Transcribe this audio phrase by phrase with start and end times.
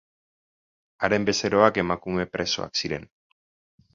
[1.07, 3.05] Haren bezeroak emakume presoak ziren.